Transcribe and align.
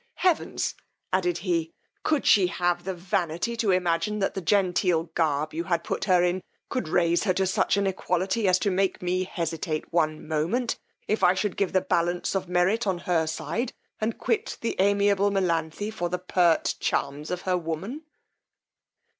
Heavens! 0.15 0.73
added 1.13 1.37
he, 1.45 1.75
could 2.01 2.25
she 2.25 2.47
have 2.47 2.85
the 2.85 2.93
vanity 2.95 3.55
to 3.57 3.69
imagine 3.69 4.17
that 4.17 4.33
the 4.33 4.41
genteel 4.41 5.11
garb 5.13 5.53
you 5.53 5.65
had 5.65 5.83
put 5.83 6.05
her 6.05 6.23
in, 6.23 6.41
could 6.69 6.87
raise 6.87 7.25
her 7.25 7.35
to 7.35 7.45
such 7.45 7.77
an 7.77 7.85
equality, 7.85 8.47
as 8.47 8.57
to 8.57 8.71
make 8.71 9.03
me 9.03 9.25
hesitate 9.25 9.93
one 9.93 10.27
moment 10.27 10.79
if 11.07 11.21
I 11.23 11.35
should 11.35 11.55
give 11.55 11.71
the 11.71 11.81
balance 11.81 12.33
of 12.33 12.49
merit 12.49 12.87
on 12.87 12.97
her 12.97 13.27
side, 13.27 13.73
and 13.99 14.17
quit 14.17 14.57
the 14.61 14.75
amiable 14.79 15.29
Melanthe 15.29 15.93
for 15.93 16.09
the 16.09 16.17
pert 16.17 16.73
charms 16.79 17.29
of 17.29 17.43
her 17.43 17.55
woman? 17.55 18.01